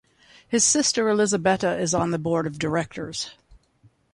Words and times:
His 0.47 0.63
sister 0.63 1.07
Elisabetta 1.09 1.77
is 1.79 1.93
on 1.93 2.09
the 2.09 2.17
board 2.17 2.47
of 2.47 2.57
directors. 2.57 3.35